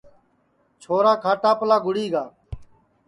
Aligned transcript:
چھورا 0.81 1.13
کھاٹاپلا 1.23 1.77
گُڑی 1.85 2.05
گا 2.13 2.23